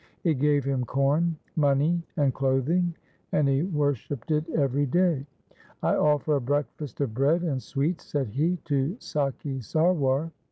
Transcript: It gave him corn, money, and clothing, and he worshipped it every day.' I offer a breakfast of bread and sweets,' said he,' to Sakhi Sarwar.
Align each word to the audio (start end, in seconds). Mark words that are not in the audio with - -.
It 0.23 0.39
gave 0.39 0.65
him 0.65 0.83
corn, 0.83 1.37
money, 1.55 2.01
and 2.17 2.33
clothing, 2.33 2.95
and 3.33 3.47
he 3.47 3.61
worshipped 3.61 4.31
it 4.31 4.49
every 4.49 4.87
day.' 4.87 5.27
I 5.83 5.95
offer 5.95 6.37
a 6.37 6.41
breakfast 6.41 7.01
of 7.01 7.13
bread 7.13 7.43
and 7.43 7.61
sweets,' 7.61 8.05
said 8.07 8.29
he,' 8.29 8.55
to 8.65 8.97
Sakhi 8.99 9.61
Sarwar. 9.63 10.31